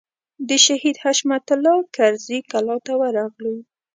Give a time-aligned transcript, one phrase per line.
[0.47, 3.55] د شهید حشمت الله کرزي کلا ته ورغلو.